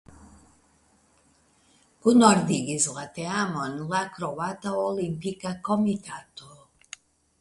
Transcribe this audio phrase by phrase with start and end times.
[2.07, 6.53] Kunordigis la teamon la Kroata Olimpika Komitato.